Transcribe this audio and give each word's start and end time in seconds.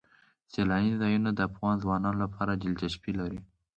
سیلانی 0.51 0.93
ځایونه 1.01 1.29
د 1.33 1.39
افغان 1.49 1.75
ځوانانو 1.83 2.19
لپاره 2.25 2.51
دلچسپي 2.63 3.11
لري. 3.19 3.39